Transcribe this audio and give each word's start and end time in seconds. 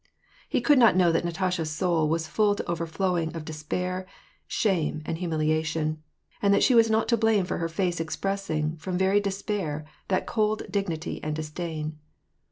He 0.49 0.61
could 0.61 0.79
r 0.79 0.79
not 0.79 0.95
know 0.95 1.11
that 1.11 1.23
Natasha's 1.23 1.69
soul 1.69 2.09
was 2.09 2.25
full 2.25 2.55
to 2.55 2.65
overflowing 2.65 3.35
of 3.35 3.45
de 3.45 3.53
spair, 3.53 4.07
shame, 4.47 5.03
humiliation; 5.05 6.01
and 6.41 6.51
that 6.55 6.63
she 6.63 6.73
was 6.73 6.89
not 6.89 7.07
to 7.09 7.17
blame 7.17 7.45
for 7.45 7.59
her 7.59 7.69
face 7.69 7.99
expressing, 7.99 8.77
from 8.77 8.97
very 8.97 9.19
despair, 9.19 9.85
that 10.07 10.25
cold 10.25 10.63
dignity 10.71 11.23
and 11.23 11.35
disdain. 11.35 11.99